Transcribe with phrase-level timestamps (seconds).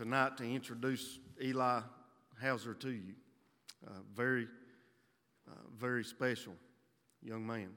[0.00, 1.82] tonight to introduce Eli
[2.40, 3.12] Houser to you.
[3.86, 4.48] Uh, very,
[5.46, 6.54] uh, very special
[7.22, 7.68] young man.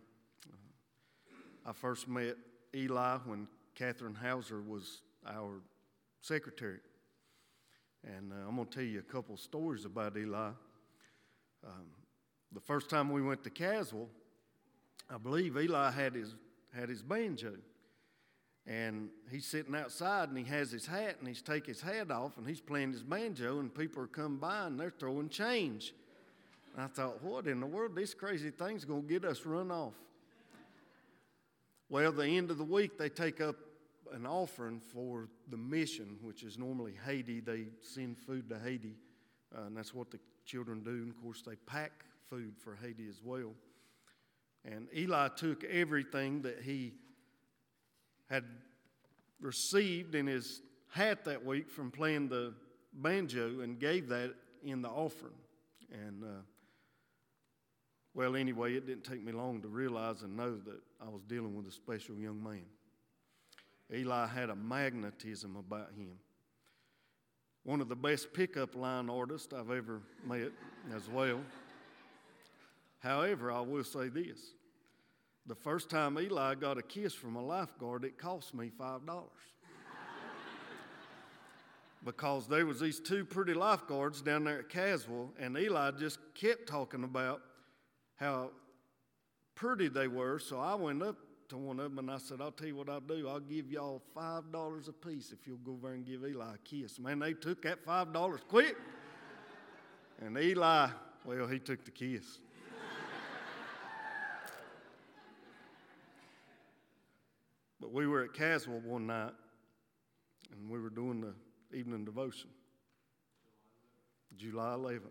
[0.49, 2.37] Uh, I first met
[2.73, 5.59] Eli when Catherine Houser was our
[6.21, 6.79] secretary.
[8.05, 10.51] And uh, I'm going to tell you a couple stories about Eli.
[11.67, 11.87] Um,
[12.53, 14.07] the first time we went to Caswell,
[15.09, 16.35] I believe Eli had his,
[16.73, 17.55] had his banjo.
[18.65, 22.37] And he's sitting outside and he has his hat and he's taking his hat off
[22.37, 25.93] and he's playing his banjo and people are coming by and they're throwing change.
[26.73, 27.95] And I thought, what in the world?
[27.95, 29.93] This crazy thing's going to get us run off.
[31.89, 33.57] Well, the end of the week, they take up
[34.13, 37.39] an offering for the mission, which is normally Haiti.
[37.39, 38.95] They send food to Haiti,
[39.55, 40.89] uh, and that's what the children do.
[40.89, 41.91] And of course, they pack
[42.29, 43.51] food for Haiti as well.
[44.65, 46.93] And Eli took everything that he
[48.29, 48.43] had
[49.39, 52.53] received in his hat that week from playing the
[52.93, 55.33] banjo and gave that in the offering.
[55.91, 56.41] And, uh,
[58.13, 61.55] well, anyway, it didn't take me long to realize and know that I was dealing
[61.55, 62.65] with a special young man.
[63.93, 66.17] Eli had a magnetism about him.
[67.63, 70.51] One of the best pickup line artists I've ever met
[70.93, 71.39] as well.
[72.99, 74.39] However, I will say this
[75.45, 79.01] the first time Eli got a kiss from a lifeguard, it cost me $5.
[82.05, 86.67] because there was these two pretty lifeguards down there at Caswell, and Eli just kept
[86.67, 87.41] talking about
[88.15, 88.51] how
[89.55, 90.39] pretty they were.
[90.39, 91.17] So I went up
[91.49, 93.27] to one of them and I said, I'll tell you what I'll do.
[93.27, 96.99] I'll give y'all $5 a piece if you'll go over and give Eli a kiss.
[96.99, 98.75] Man, they took that $5 quick.
[100.19, 100.89] and Eli,
[101.25, 102.39] well, he took the kiss.
[107.93, 109.33] We were at Caswell one night
[110.51, 112.49] and we were doing the evening devotion.
[114.35, 115.01] July 11th.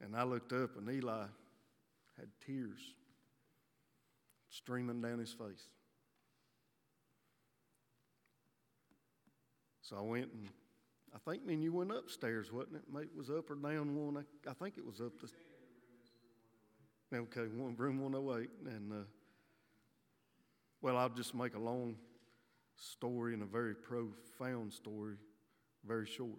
[0.00, 1.26] And I looked up and Eli
[2.18, 2.80] had tears
[4.48, 5.68] streaming down his face.
[9.82, 10.48] So I went and
[11.14, 12.82] I think, man, you went upstairs, wasn't it?
[13.02, 14.16] It was up or down one.
[14.16, 15.28] I, I think it was up the.
[17.14, 18.48] Okay, one, room 108.
[18.66, 18.96] And, uh,
[20.82, 21.96] well, I'll just make a long
[22.76, 25.16] story and a very profound story
[25.86, 26.38] very short.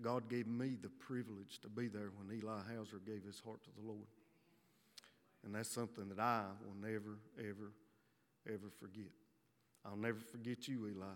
[0.00, 3.70] God gave me the privilege to be there when Eli Houser gave his heart to
[3.76, 4.06] the Lord.
[5.44, 7.72] And that's something that I will never, ever,
[8.46, 9.10] ever forget.
[9.84, 11.14] I'll never forget you, Eli.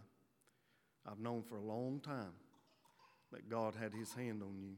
[1.07, 2.33] I've known for a long time
[3.33, 4.77] that God had his hand on you.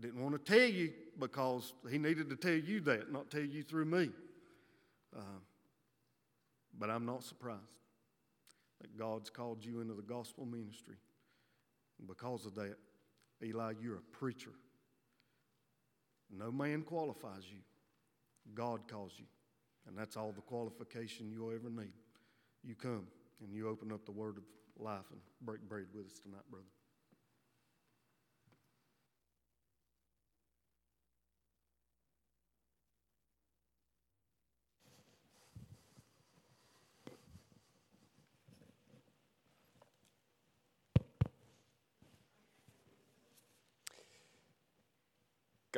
[0.00, 3.62] Didn't want to tell you because he needed to tell you that, not tell you
[3.62, 4.10] through me.
[5.16, 5.40] Uh,
[6.76, 7.62] but I'm not surprised
[8.80, 10.96] that God's called you into the gospel ministry.
[12.06, 12.76] Because of that,
[13.42, 14.52] Eli, you're a preacher.
[16.30, 17.58] No man qualifies you.
[18.54, 19.24] God calls you.
[19.86, 21.92] And that's all the qualification you'll ever need.
[22.62, 23.06] You come
[23.42, 24.44] and you open up the word of
[24.78, 26.66] life and break bread with us tonight, brother.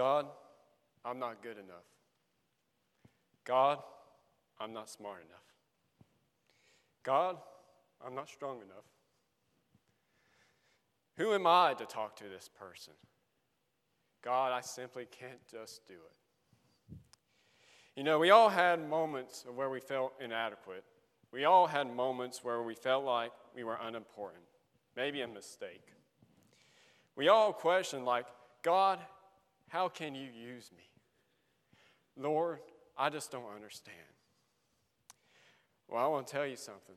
[0.01, 0.25] God,
[1.05, 1.85] I'm not good enough.
[3.45, 3.81] God,
[4.59, 5.45] I'm not smart enough.
[7.03, 7.37] God,
[8.03, 8.87] I'm not strong enough.
[11.19, 12.95] Who am I to talk to this person?
[14.25, 16.97] God, I simply can't just do it.
[17.95, 20.85] You know, we all had moments where we felt inadequate.
[21.31, 24.45] We all had moments where we felt like we were unimportant,
[24.97, 25.93] maybe a mistake.
[27.17, 28.25] We all questioned, like,
[28.63, 28.99] God,
[29.71, 30.83] how can you use me?
[32.17, 32.59] Lord,
[32.99, 33.97] I just don't understand.
[35.89, 36.97] Well, I want to tell you something.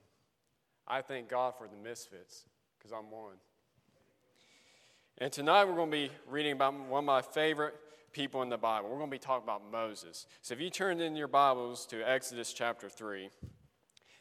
[0.88, 2.46] I thank God for the misfits
[2.78, 3.36] because I'm one.
[5.20, 7.76] And tonight we're going to be reading about one of my favorite
[8.12, 8.90] people in the Bible.
[8.90, 10.26] We're going to be talking about Moses.
[10.42, 13.30] So if you turn in your Bibles to Exodus chapter 3,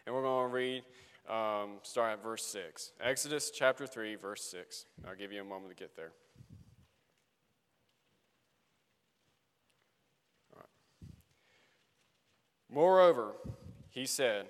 [0.06, 0.82] and we're going to read,
[1.26, 2.92] um, start at verse 6.
[3.00, 4.84] Exodus chapter 3, verse 6.
[5.08, 6.12] I'll give you a moment to get there.
[12.72, 13.32] Moreover,
[13.90, 14.46] he said,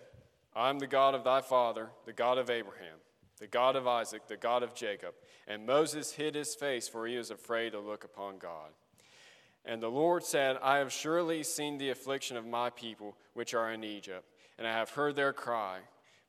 [0.55, 2.99] I am the God of thy father, the God of Abraham,
[3.41, 5.15] the God of Isaac, the God of Jacob.
[5.49, 8.71] And Moses hid his face, for he was afraid to look upon God.
[9.65, 13.73] And the Lord said, I have surely seen the affliction of my people which are
[13.73, 14.25] in Egypt,
[14.57, 15.81] and I have heard their cry.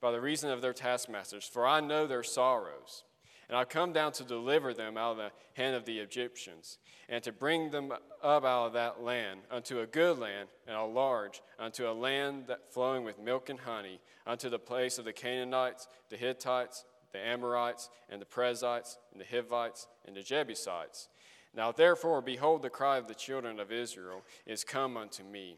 [0.03, 3.05] by the reason of their taskmasters, for I know their sorrows.
[3.49, 5.31] And I come down to deliver them out of the
[5.61, 6.77] hand of the Egyptians,
[7.09, 7.91] and to bring them
[8.23, 12.45] up out of that land unto a good land and a large, unto a land
[12.47, 17.19] that flowing with milk and honey, unto the place of the Canaanites, the Hittites, the
[17.19, 21.09] Amorites, and the Perizzites, and the Hivites, and the Jebusites.
[21.53, 25.57] Now therefore, behold, the cry of the children of Israel is come unto me.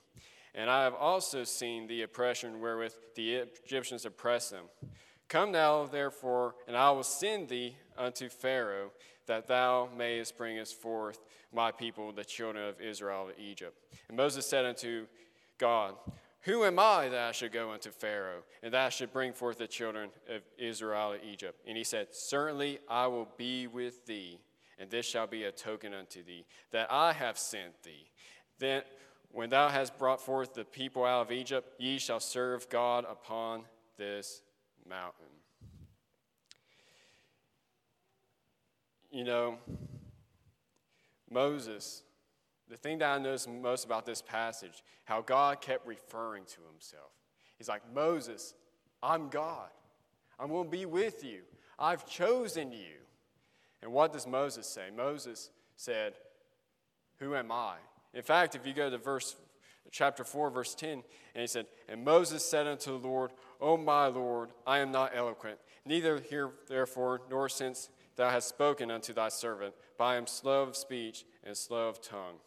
[0.53, 4.65] And I have also seen the oppression wherewith the Egyptians oppress them.
[5.29, 8.91] Come now, therefore, and I will send thee unto Pharaoh,
[9.27, 11.19] that thou mayest bring us forth
[11.51, 13.77] my people, the children of Israel, of Egypt.
[14.07, 15.07] And Moses said unto
[15.57, 15.95] God,
[16.41, 19.57] Who am I that I should go unto Pharaoh, and that I should bring forth
[19.57, 21.59] the children of Israel of Egypt?
[21.67, 24.39] And he said, Certainly I will be with thee,
[24.77, 28.11] and this shall be a token unto thee, that I have sent thee.
[28.59, 28.83] Then
[29.31, 33.63] when thou hast brought forth the people out of Egypt, ye shall serve God upon
[33.97, 34.41] this
[34.87, 35.25] mountain.
[39.11, 39.57] You know,
[41.29, 42.03] Moses,
[42.69, 47.11] the thing that I noticed most about this passage, how God kept referring to himself.
[47.57, 48.53] He's like, Moses,
[49.01, 49.69] I'm God.
[50.39, 51.41] I'm going to be with you.
[51.79, 52.97] I've chosen you.
[53.81, 54.87] And what does Moses say?
[54.95, 56.13] Moses said,
[57.19, 57.75] Who am I?
[58.13, 59.35] In fact, if you go to verse
[59.91, 61.03] chapter 4, verse 10, and
[61.41, 65.59] he said, And Moses said unto the Lord, O my Lord, I am not eloquent,
[65.85, 70.63] neither here therefore, nor since thou hast spoken unto thy servant, but I am slow
[70.63, 72.37] of speech and slow of tongue.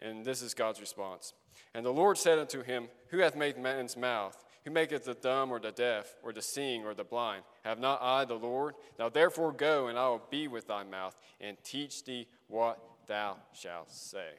[0.00, 1.32] And this is God's response.
[1.74, 4.36] And the Lord said unto him, Who hath made man's mouth?
[4.64, 7.42] Who maketh the dumb or the deaf or the seeing or the blind?
[7.64, 8.74] Have not I the Lord?
[8.98, 13.38] Now therefore go, and I will be with thy mouth, and teach thee what thou
[13.52, 14.30] shalt say.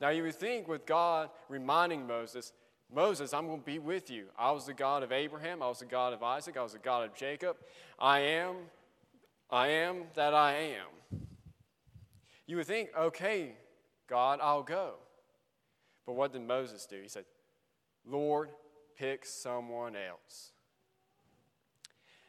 [0.00, 2.52] Now, you would think with God reminding Moses,
[2.94, 4.26] Moses, I'm going to be with you.
[4.38, 5.62] I was the God of Abraham.
[5.62, 6.56] I was the God of Isaac.
[6.56, 7.56] I was the God of Jacob.
[7.98, 8.56] I am,
[9.50, 11.20] I am that I am.
[12.46, 13.54] You would think, okay,
[14.06, 14.94] God, I'll go.
[16.04, 17.00] But what did Moses do?
[17.02, 17.24] He said,
[18.06, 18.50] Lord,
[18.96, 20.52] pick someone else.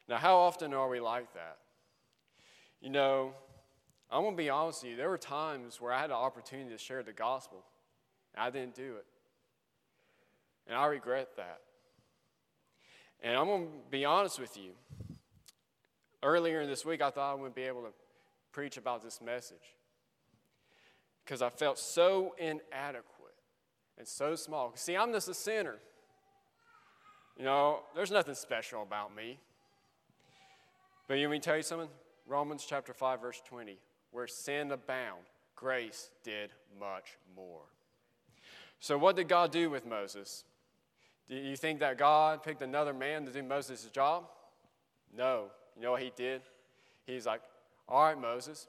[0.09, 1.57] Now, how often are we like that?
[2.81, 3.33] You know,
[4.09, 4.97] I'm going to be honest with you.
[4.97, 7.63] There were times where I had an opportunity to share the gospel,
[8.33, 9.05] and I didn't do it.
[10.67, 11.59] And I regret that.
[13.21, 14.71] And I'm going to be honest with you.
[16.23, 17.93] Earlier in this week, I thought I wouldn't be able to
[18.51, 19.75] preach about this message
[21.23, 23.35] because I felt so inadequate
[23.97, 24.71] and so small.
[24.75, 25.75] See, I'm just a sinner.
[27.37, 29.39] You know, there's nothing special about me.
[31.07, 31.89] But you want me tell you something?
[32.25, 33.77] Romans chapter 5, verse 20
[34.11, 35.23] where sin abound,
[35.55, 37.63] grace did much more.
[38.79, 40.43] So, what did God do with Moses?
[41.27, 44.25] Do you think that God picked another man to do Moses' job?
[45.15, 45.47] No.
[45.75, 46.41] You know what he did?
[47.05, 47.41] He's like,
[47.87, 48.67] All right, Moses,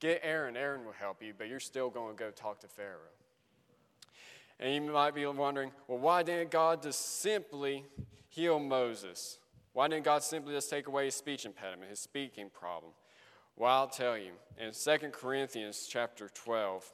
[0.00, 0.56] get Aaron.
[0.56, 2.98] Aaron will help you, but you're still going to go talk to Pharaoh.
[4.60, 7.84] And you might be wondering, well, why didn't God just simply
[8.28, 9.38] heal Moses?
[9.72, 12.92] Why didn't God simply just take away his speech impediment, his speaking problem?
[13.58, 14.30] Well, I'll tell you.
[14.56, 16.92] In 2 Corinthians chapter 12,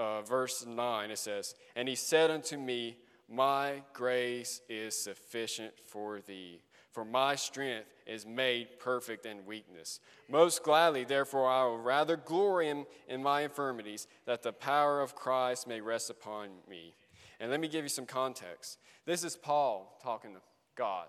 [0.00, 2.96] uh, verse 9, it says, And he said unto me,
[3.28, 10.00] My grace is sufficient for thee, for my strength is made perfect in weakness.
[10.28, 15.14] Most gladly, therefore, I will rather glory in, in my infirmities, that the power of
[15.14, 16.94] Christ may rest upon me.
[17.38, 18.78] And let me give you some context.
[19.06, 20.40] This is Paul talking to
[20.74, 21.06] God.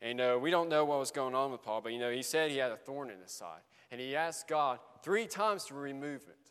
[0.00, 2.22] And know, we don't know what was going on with Paul, but you know, he
[2.22, 3.60] said he had a thorn in his side.
[3.90, 6.50] And he asked God three times to remove it.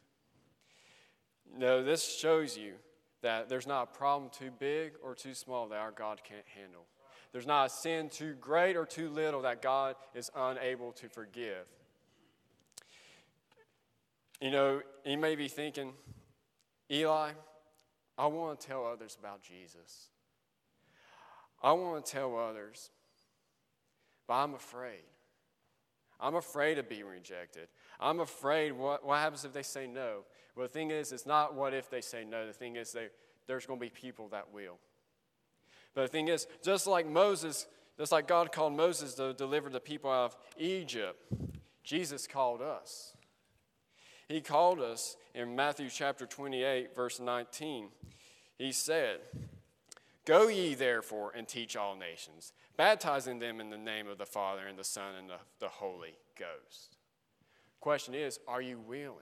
[1.53, 2.73] You know, this shows you
[3.21, 6.85] that there's not a problem too big or too small that our God can't handle.
[7.31, 11.67] There's not a sin too great or too little that God is unable to forgive.
[14.41, 15.93] You know, you may be thinking,
[16.91, 17.31] Eli,
[18.17, 20.09] I want to tell others about Jesus.
[21.61, 22.91] I want to tell others
[24.27, 25.03] but I'm afraid.
[26.19, 27.67] I'm afraid of being rejected.
[28.00, 30.24] I'm afraid what, what happens if they say no?
[30.55, 32.48] Well, the thing is, it's not what if they say no.
[32.48, 33.07] The thing is, they,
[33.46, 34.79] there's going to be people that will.
[35.93, 37.67] But the thing is, just like Moses,
[37.98, 41.22] just like God called Moses to deliver the people out of Egypt,
[41.84, 43.13] Jesus called us.
[44.27, 47.88] He called us in Matthew chapter 28, verse 19.
[48.57, 49.19] He said,
[50.25, 54.67] Go ye therefore and teach all nations, baptizing them in the name of the Father
[54.67, 56.98] and the Son and the, the Holy Ghost.
[57.79, 59.17] Question is, are you willing?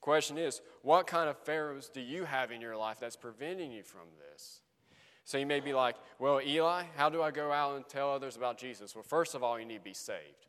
[0.00, 3.82] Question is, what kind of pharaohs do you have in your life that's preventing you
[3.82, 4.60] from this?
[5.24, 8.36] So you may be like, well, Eli, how do I go out and tell others
[8.36, 8.94] about Jesus?
[8.94, 10.46] Well, first of all, you need to be saved.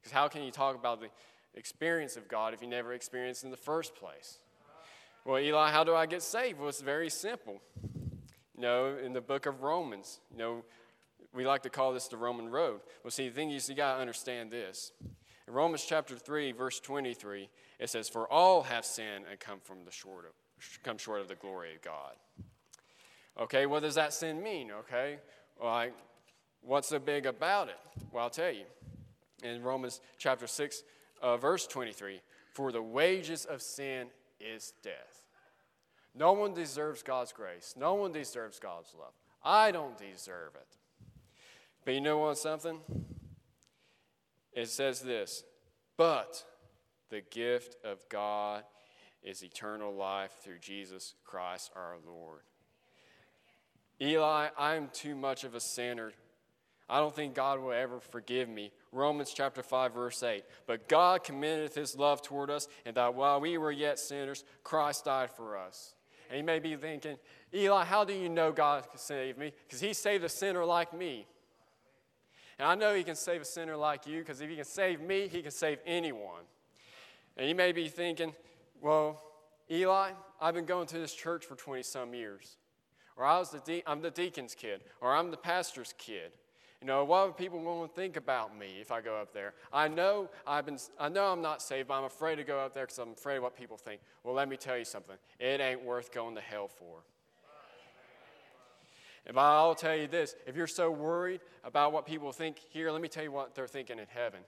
[0.00, 1.08] Because how can you talk about the
[1.54, 4.38] experience of God if you never experienced in the first place?
[5.24, 6.58] Well, Eli, how do I get saved?
[6.58, 7.60] Well, it's very simple.
[8.56, 10.64] You know, in the book of Romans, you know,
[11.34, 12.80] we like to call this the Roman road.
[13.02, 14.92] Well, see, the thing is, you got to understand this.
[15.48, 17.48] In Romans chapter 3, verse 23,
[17.78, 21.28] it says, For all have sinned and come from the short of, come short of
[21.28, 22.12] the glory of God.
[23.40, 24.70] Okay, what does that sin mean?
[24.70, 25.18] Okay,
[25.62, 25.94] like,
[26.60, 27.78] what's so big about it?
[28.12, 28.64] Well, I'll tell you.
[29.42, 30.84] In Romans chapter 6,
[31.22, 32.20] uh, verse 23,
[32.52, 34.08] For the wages of sin
[34.38, 35.26] is death.
[36.14, 37.74] No one deserves God's grace.
[37.76, 39.14] No one deserves God's love.
[39.42, 40.76] I don't deserve it.
[41.84, 42.78] But you know what, something?
[44.52, 45.44] It says this,
[45.96, 46.44] but
[47.08, 48.64] the gift of God
[49.22, 52.42] is eternal life through Jesus Christ our Lord.
[54.00, 56.12] Eli, I'm too much of a sinner.
[56.88, 58.72] I don't think God will ever forgive me.
[58.90, 60.44] Romans chapter 5, verse 8.
[60.66, 65.06] But God commendeth his love toward us, and that while we were yet sinners, Christ
[65.06, 65.94] died for us.
[66.28, 67.16] And you may be thinking,
[67.54, 69.52] Eli, how do you know God can save me?
[69.66, 71.26] Because he saved a sinner like me.
[72.62, 75.00] And I know he can save a sinner like you, because if he can save
[75.00, 76.44] me, he can save anyone.
[77.36, 78.32] And you may be thinking,
[78.80, 79.20] well,
[79.68, 82.58] Eli, I've been going to this church for 20 some years.
[83.16, 84.84] Or I was the de- I'm the deacon's kid.
[85.00, 86.36] Or I'm the pastor's kid.
[86.80, 89.54] You know, what would people want to think about me if I go up there?
[89.72, 92.74] I know I've been, I know I'm not saved, but I'm afraid to go up
[92.74, 94.00] there because I'm afraid of what people think.
[94.22, 95.16] Well, let me tell you something.
[95.40, 97.02] It ain't worth going to hell for.
[99.26, 103.00] And I'll tell you this if you're so worried about what people think here, let
[103.00, 104.40] me tell you what they're thinking in heaven.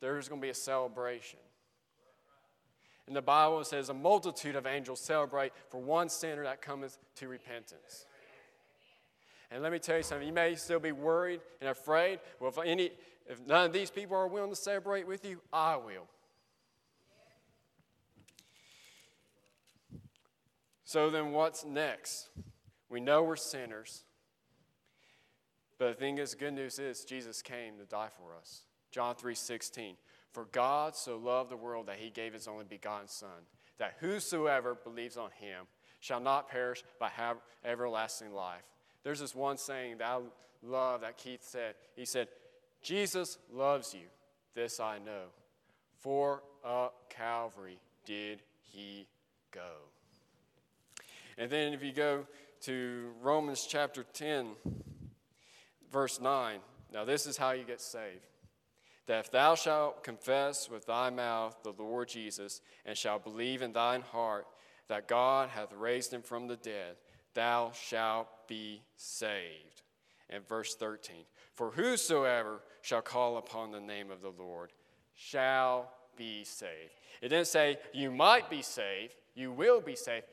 [0.00, 1.38] There's going to be a celebration.
[3.06, 7.28] And the Bible says a multitude of angels celebrate for one sinner that cometh to
[7.28, 8.06] repentance.
[9.50, 12.20] And let me tell you something, you may still be worried and afraid.
[12.40, 12.90] Well, if, any,
[13.28, 16.08] if none of these people are willing to celebrate with you, I will.
[20.84, 22.28] So then, what's next?
[22.94, 24.04] We know we're sinners.
[25.78, 28.66] But the thing is, good news is Jesus came to die for us.
[28.92, 29.96] John 3:16.
[30.30, 33.48] For God so loved the world that he gave his only begotten Son,
[33.78, 35.66] that whosoever believes on him
[35.98, 38.62] shall not perish but have everlasting life.
[39.02, 40.20] There's this one saying that I
[40.62, 41.74] love that Keith said.
[41.96, 42.28] He said,
[42.80, 44.06] Jesus loves you,
[44.54, 45.30] this I know.
[45.98, 49.08] For up Calvary did he
[49.50, 49.90] go.
[51.36, 52.28] And then if you go
[52.64, 54.48] to Romans chapter 10,
[55.90, 56.60] verse 9,
[56.92, 58.20] now this is how you get saved
[59.06, 63.72] that if thou shalt confess with thy mouth the Lord Jesus, and shalt believe in
[63.72, 64.46] thine heart
[64.88, 66.96] that God hath raised him from the dead,
[67.34, 69.82] thou shalt be saved.
[70.30, 74.72] And verse 13 For whosoever shall call upon the name of the Lord
[75.14, 76.92] shall be saved.
[77.20, 80.26] It didn't say you might be saved, you will be saved,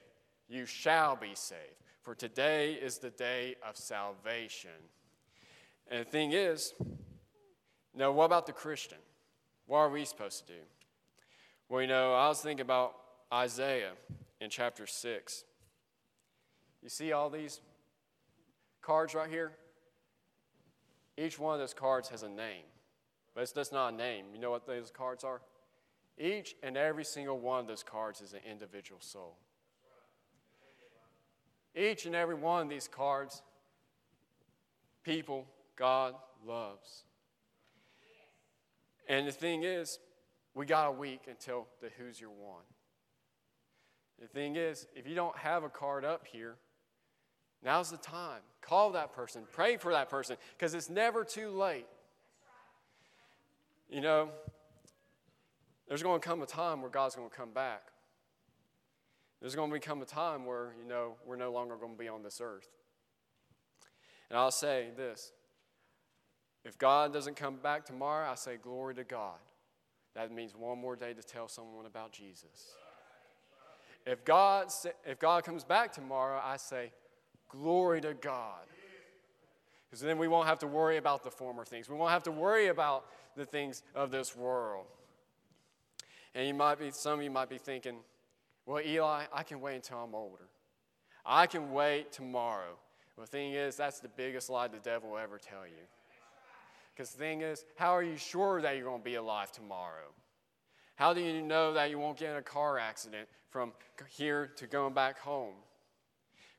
[0.47, 1.59] you shall be saved.
[2.01, 4.71] For today is the day of salvation.
[5.89, 6.73] And the thing is,
[7.95, 8.97] now, what about the Christian?
[9.67, 10.59] What are we supposed to do?
[11.69, 12.95] Well, you know, I was thinking about
[13.31, 13.91] Isaiah
[14.39, 15.43] in chapter 6.
[16.81, 17.61] You see all these
[18.81, 19.51] cards right here?
[21.17, 22.63] Each one of those cards has a name,
[23.35, 24.25] but it's just not a name.
[24.33, 25.41] You know what those cards are?
[26.17, 29.37] Each and every single one of those cards is an individual soul.
[31.75, 33.41] Each and every one of these cards,
[35.03, 37.03] people God loves.
[39.07, 39.99] And the thing is,
[40.53, 42.63] we got a week until the Who's Your One.
[44.21, 46.55] The thing is, if you don't have a card up here,
[47.63, 48.41] now's the time.
[48.61, 51.87] Call that person, pray for that person, because it's never too late.
[53.89, 54.29] You know,
[55.87, 57.90] there's going to come a time where God's going to come back.
[59.41, 62.07] There's going to become a time where, you know, we're no longer going to be
[62.07, 62.69] on this earth.
[64.29, 65.33] And I'll say this
[66.63, 69.39] if God doesn't come back tomorrow, I say, Glory to God.
[70.13, 72.75] That means one more day to tell someone about Jesus.
[74.05, 74.67] If God,
[75.05, 76.91] if God comes back tomorrow, I say,
[77.49, 78.65] Glory to God.
[79.89, 81.89] Because then we won't have to worry about the former things.
[81.89, 83.05] We won't have to worry about
[83.35, 84.85] the things of this world.
[86.33, 87.97] And you might be, some of you might be thinking,
[88.65, 90.47] well, Eli, I can wait until I'm older.
[91.25, 92.77] I can wait tomorrow.
[93.15, 95.83] Well, the thing is, that's the biggest lie the devil will ever tell you.
[96.93, 100.11] Because the thing is, how are you sure that you're going to be alive tomorrow?
[100.95, 103.73] How do you know that you won't get in a car accident from
[104.09, 105.55] here to going back home?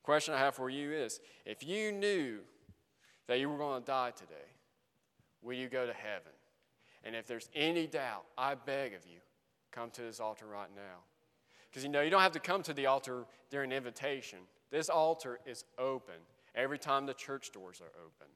[0.02, 2.38] Question I have for you is if you knew
[3.28, 4.34] that you were going to die today,
[5.42, 6.32] will you go to heaven?
[7.04, 9.18] And if there's any doubt, I beg of you,
[9.70, 11.00] come to this altar right now.
[11.72, 14.40] Because you know, you don't have to come to the altar during invitation.
[14.70, 16.16] This altar is open
[16.54, 18.28] every time the church doors are open.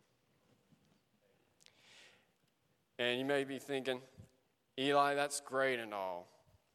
[2.98, 4.00] And you may be thinking,
[4.78, 6.28] Eli, that's great and all,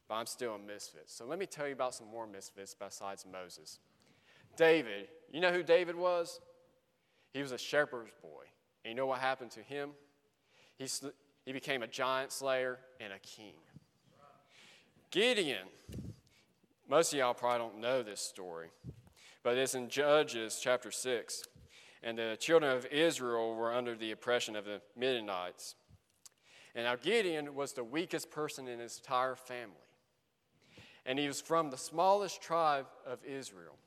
[0.08, 1.04] but I'm still a misfit.
[1.06, 3.80] So let me tell you about some more misfits besides Moses.
[4.56, 6.38] David, you know who David was?
[7.32, 8.44] He was a shepherd's boy.
[8.84, 9.90] And you know what happened to him?
[10.78, 10.86] He,
[11.44, 13.54] he became a giant slayer and a king.
[15.10, 15.66] Gideon,
[16.92, 18.68] most of y'all probably don't know this story,
[19.42, 21.42] but it's in Judges chapter 6.
[22.02, 25.74] And the children of Israel were under the oppression of the Midianites.
[26.74, 29.88] And now Gideon was the weakest person in his entire family.
[31.06, 33.78] And he was from the smallest tribe of Israel.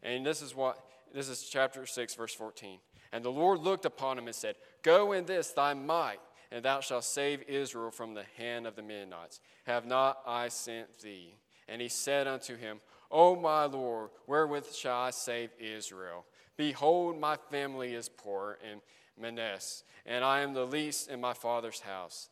[0.00, 0.78] And this is what
[1.12, 2.78] this is chapter 6 verse 14.
[3.10, 6.20] And the Lord looked upon him and said, "Go in this thy might,
[6.52, 9.40] and thou shalt save Israel from the hand of the Midianites.
[9.64, 11.34] Have not I sent thee?"
[11.68, 12.80] And he said unto him,
[13.10, 16.24] O my Lord, wherewith shall I save Israel?
[16.56, 18.80] Behold, my family is poor in
[19.20, 22.28] Manasseh, and I am the least in my father's house.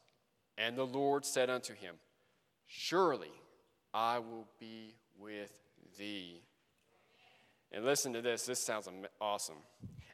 [0.57, 1.97] And the Lord said unto him,
[2.67, 3.33] Surely
[3.93, 5.53] I will be with
[5.99, 6.43] thee.
[7.73, 8.89] And listen to this, this sounds
[9.21, 9.57] awesome.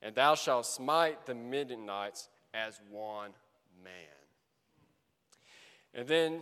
[0.02, 3.32] And thou shalt smite the Midianites as one
[3.84, 3.92] man.
[5.94, 6.40] And then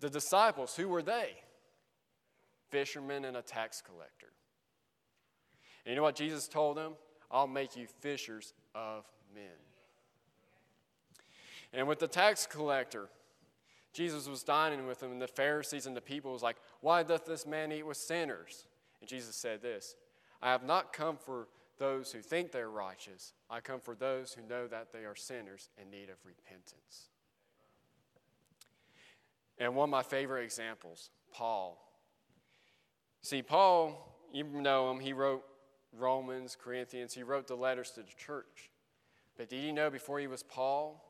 [0.00, 1.36] the disciples, who were they?
[2.70, 4.28] Fishermen and a tax collector.
[5.84, 6.92] And you know what Jesus told them?
[7.30, 9.04] I'll make you fishers of
[9.34, 9.44] men.
[11.72, 13.08] And with the tax collector,
[13.92, 17.24] Jesus was dining with them, and the Pharisees and the people was like, Why doth
[17.24, 18.66] this man eat with sinners?
[19.00, 19.96] And Jesus said this
[20.42, 24.46] I have not come for those who think they're righteous, I come for those who
[24.48, 27.08] know that they are sinners in need of repentance.
[29.58, 31.82] And one of my favorite examples, Paul.
[33.26, 33.98] See, Paul,
[34.32, 35.42] you know him, he wrote
[35.92, 38.70] Romans, Corinthians, he wrote the letters to the church.
[39.36, 41.04] But did you know before he was Paul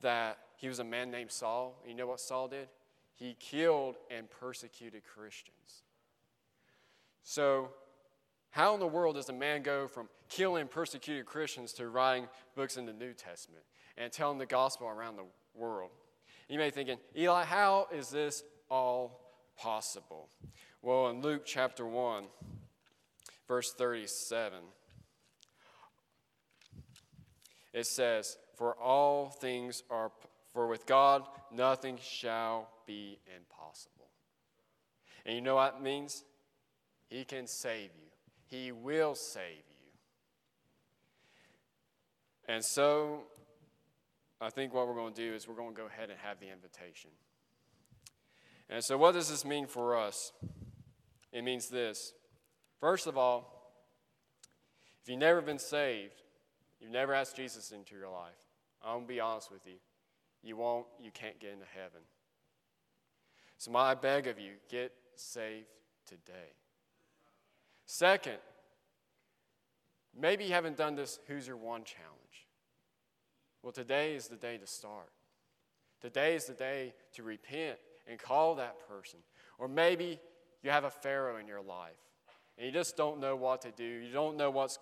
[0.00, 1.82] that he was a man named Saul?
[1.84, 2.68] You know what Saul did?
[3.12, 5.82] He killed and persecuted Christians.
[7.24, 7.70] So,
[8.50, 12.76] how in the world does a man go from killing persecuted Christians to writing books
[12.76, 13.64] in the New Testament
[13.96, 15.90] and telling the gospel around the world?
[16.48, 19.27] You may be thinking, Eli, how is this all
[19.58, 20.28] possible?
[20.80, 22.24] Well, in Luke chapter 1,
[23.46, 24.58] verse 37,
[27.72, 30.12] it says, For all things are,
[30.52, 34.08] for with God nothing shall be impossible.
[35.26, 36.24] And you know what it means?
[37.08, 38.10] He can save you,
[38.46, 39.90] He will save you.
[42.48, 43.24] And so,
[44.40, 46.38] I think what we're going to do is we're going to go ahead and have
[46.40, 47.10] the invitation.
[48.70, 50.32] And so, what does this mean for us?
[51.32, 52.12] It means this.
[52.80, 53.72] First of all,
[55.02, 56.22] if you've never been saved,
[56.80, 58.36] you've never asked Jesus into your life,
[58.84, 59.76] I'm going to be honest with you.
[60.42, 62.02] You won't, you can't get into heaven.
[63.56, 65.66] So, my, I beg of you, get saved
[66.06, 66.52] today.
[67.86, 68.36] Second,
[70.18, 72.18] maybe you haven't done this Who's Your One challenge.
[73.62, 75.10] Well, today is the day to start.
[76.00, 77.78] Today is the day to repent
[78.08, 79.20] and call that person.
[79.58, 80.20] Or maybe
[80.62, 81.96] you have a Pharaoh in your life
[82.56, 83.84] and you just don't know what to do.
[83.84, 84.78] You don't know what's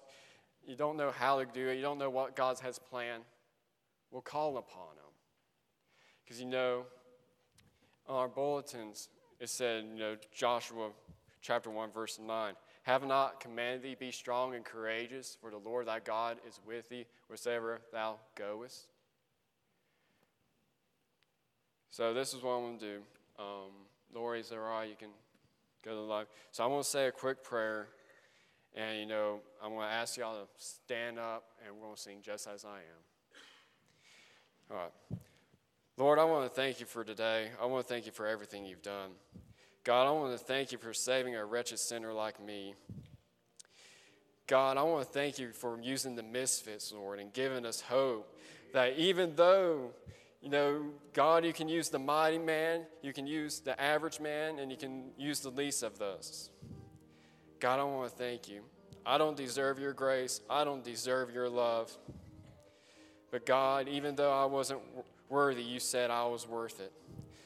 [0.67, 1.77] you don't know how to do it.
[1.77, 3.23] You don't know what God has planned.
[4.11, 5.12] We'll call upon him.
[6.25, 6.87] Because you know,
[8.09, 9.09] on our bulletins,
[9.39, 10.91] it said, you know, Joshua
[11.41, 12.55] chapter 1, verse 9.
[12.83, 16.89] Have not commanded thee, be strong and courageous, for the Lord thy God is with
[16.89, 18.89] thee wheresoever thou goest.
[21.91, 22.99] So this is what I'm going to do.
[23.38, 23.72] Um,
[24.12, 24.20] that
[24.53, 24.88] all right?
[24.88, 25.11] You can
[25.85, 26.27] go to the live.
[26.53, 27.88] So I'm going to say a quick prayer,
[28.75, 32.01] and you know, I'm going to ask y'all to stand up, and we're going to
[32.01, 33.03] sing just as I am.
[34.70, 35.20] All right.
[35.99, 37.49] Lord, I want to thank you for today.
[37.61, 39.12] I want to thank you for everything you've done.
[39.85, 42.75] God, I want to thank you for saving a wretched sinner like me.
[44.46, 48.37] God, I want to thank you for using the misfits, Lord, and giving us hope
[48.72, 49.90] that even though,
[50.47, 54.61] you know, God, you can use the mighty man, you can use the average man,
[54.61, 56.51] and you can use the least of those.
[57.59, 58.63] God, I want to thank you.
[59.05, 61.99] I don't deserve your grace, I don't deserve your love.
[63.33, 64.83] But God, even though I wasn't
[65.29, 66.93] worthy, you said I was worth it.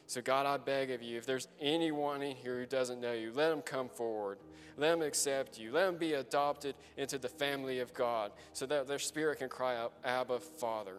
[0.07, 3.33] So, God, I beg of you, if there's anyone in here who doesn't know you,
[3.33, 4.37] let them come forward.
[4.77, 5.73] Let them accept you.
[5.73, 9.75] Let them be adopted into the family of God so that their spirit can cry
[9.75, 10.99] out, Abba, Father.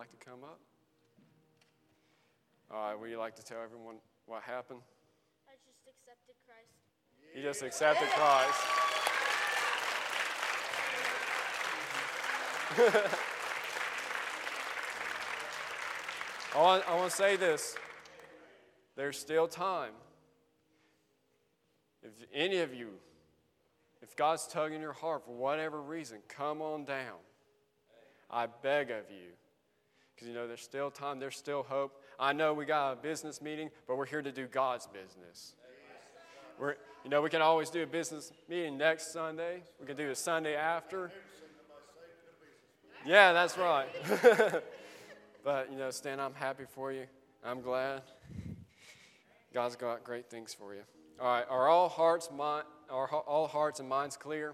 [0.00, 0.58] like to come up?
[2.70, 4.80] All right, would you like to tell everyone what happened?
[5.46, 6.70] I just accepted Christ.
[7.34, 8.60] He just accepted Christ.
[16.54, 17.76] I want, I want to say this.
[18.96, 19.92] There's still time.
[22.02, 22.92] If any of you,
[24.00, 27.18] if God's tugging your heart for whatever reason, come on down.
[28.30, 29.32] I beg of you.
[30.20, 31.98] Because you know, there's still time, there's still hope.
[32.18, 35.54] I know we got a business meeting, but we're here to do God's business.
[36.58, 39.62] We're, you know, we can always do a business meeting next Sunday.
[39.80, 41.10] We can do a Sunday after.
[43.06, 43.88] Yeah, that's right.
[45.42, 47.06] but, you know, Stan, I'm happy for you.
[47.42, 48.02] I'm glad.
[49.54, 50.82] God's got great things for you.
[51.18, 54.52] All right, are all hearts, mind, are all hearts and minds clear?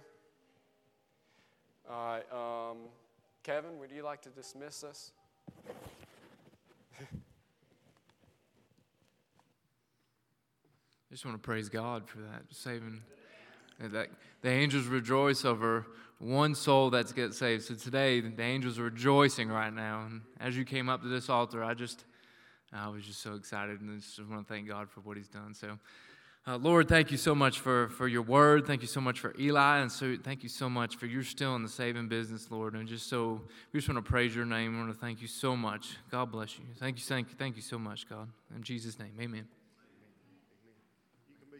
[1.90, 2.76] All right, um,
[3.42, 5.10] Kevin, would you like to dismiss us?
[11.08, 13.00] I just want to praise God for that, saving
[13.80, 14.08] that
[14.42, 15.86] the angels rejoice over
[16.18, 17.64] one soul that's get saved.
[17.64, 20.04] So today, the angels are rejoicing right now.
[20.06, 22.04] And as you came up to this altar, I just,
[22.72, 25.54] I was just so excited, and just want to thank God for what He's done.
[25.54, 25.78] So,
[26.46, 28.66] uh, Lord, thank you so much for for your word.
[28.66, 31.56] Thank you so much for Eli, and so thank you so much for you're still
[31.56, 32.74] in the saving business, Lord.
[32.74, 33.40] And just so
[33.72, 34.72] we just want to praise your name.
[34.72, 35.96] We want to thank you so much.
[36.10, 36.64] God bless you.
[36.78, 38.28] Thank you, thank you, thank you so much, God.
[38.54, 39.46] In Jesus' name, Amen.